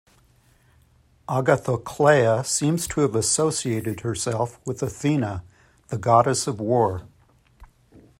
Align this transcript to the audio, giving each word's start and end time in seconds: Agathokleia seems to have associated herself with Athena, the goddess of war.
Agathokleia 1.29 2.43
seems 2.43 2.87
to 2.87 3.01
have 3.01 3.13
associated 3.13 3.99
herself 3.99 4.59
with 4.65 4.81
Athena, 4.81 5.43
the 5.89 5.99
goddess 5.99 6.47
of 6.47 6.59
war. 6.59 7.03